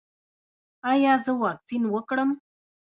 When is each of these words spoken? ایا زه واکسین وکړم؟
ایا 0.91 1.13
زه 1.25 1.31
واکسین 1.43 1.83
وکړم؟ 1.89 2.29